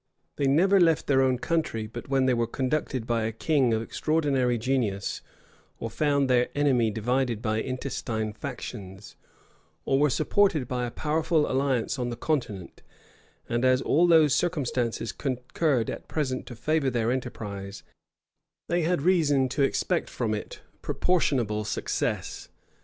[0.37, 3.83] They never left their own country but when they were conducted by a king of
[3.83, 5.21] extraordinary genius,
[5.77, 9.15] or found their enemy divided by intestine factions,
[9.85, 12.81] or were supported by a powerful alliance on the continent;
[13.47, 17.83] and as all these circumstances concurred at present to favor their enterprise,
[18.69, 22.49] they had reason to expect from it proportionable success.